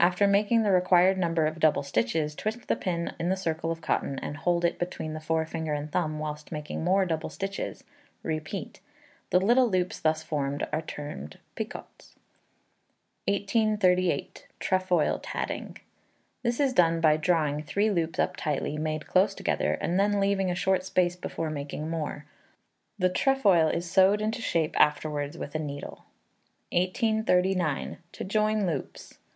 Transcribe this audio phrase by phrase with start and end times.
[0.00, 3.80] After making the required number of double stitches, twist the pin in the circle of
[3.80, 7.84] cotton, and hold it between the forefinger and thumb, whilst making more double stitches;
[8.24, 8.80] repeat.
[9.30, 12.16] The little loops thus formed are termed picots.
[13.28, 14.48] 1838.
[14.58, 15.76] Trefoil Tatting.
[16.42, 20.50] This is done by drawing three loops up tightly, made close together, and then leaving
[20.50, 22.24] a short space before making more.
[22.98, 26.04] The trefoil is sewed into shape afterwards with a needle.
[26.72, 27.98] 1839.
[28.10, 29.18] To Join Loops.